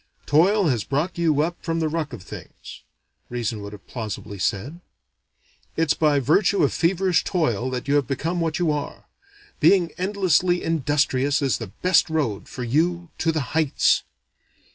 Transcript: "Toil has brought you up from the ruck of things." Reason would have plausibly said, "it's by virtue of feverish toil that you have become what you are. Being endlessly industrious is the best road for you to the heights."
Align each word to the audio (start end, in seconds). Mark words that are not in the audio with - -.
"Toil 0.25 0.65
has 0.69 0.83
brought 0.83 1.19
you 1.19 1.41
up 1.43 1.61
from 1.63 1.79
the 1.79 1.87
ruck 1.87 2.11
of 2.11 2.23
things." 2.23 2.81
Reason 3.29 3.61
would 3.61 3.71
have 3.71 3.85
plausibly 3.85 4.39
said, 4.39 4.81
"it's 5.77 5.93
by 5.93 6.19
virtue 6.19 6.63
of 6.63 6.73
feverish 6.73 7.23
toil 7.23 7.69
that 7.69 7.87
you 7.87 7.93
have 7.93 8.07
become 8.07 8.39
what 8.41 8.57
you 8.57 8.71
are. 8.71 9.05
Being 9.59 9.91
endlessly 9.99 10.63
industrious 10.63 11.39
is 11.43 11.59
the 11.59 11.67
best 11.83 12.09
road 12.09 12.49
for 12.49 12.63
you 12.63 13.11
to 13.19 13.31
the 13.31 13.41
heights." 13.53 14.01